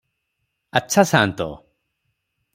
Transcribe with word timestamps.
ଆଚ୍ଛା 0.81 1.03
ସାନ୍ତ! 1.11 1.49